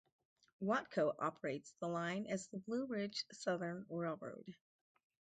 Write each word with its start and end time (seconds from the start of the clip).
Watco 0.63 1.13
operates 1.19 1.75
the 1.79 1.87
line 1.87 2.25
as 2.25 2.47
the 2.47 2.57
Blue 2.57 2.87
Ridge 2.87 3.23
Southern 3.33 3.85
Railroad. 3.87 4.55